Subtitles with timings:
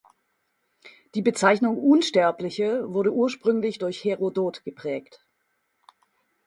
[1.13, 5.23] Die Bezeichnung „Unsterbliche“ wurde ursprünglich durch Herodot geprägt.